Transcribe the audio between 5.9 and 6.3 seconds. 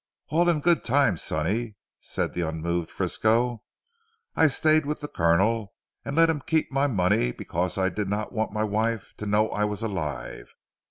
and let